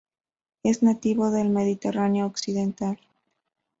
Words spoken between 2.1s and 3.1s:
occidental.